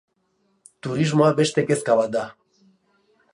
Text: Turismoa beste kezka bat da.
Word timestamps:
Turismoa 0.87 1.27
beste 1.41 1.65
kezka 1.69 1.99
bat 2.01 2.11
da. 2.17 2.25